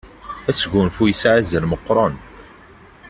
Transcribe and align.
Asgunfu 0.49 1.03
isεa 1.11 1.35
azal 1.39 1.65
meqqren. 1.71 2.15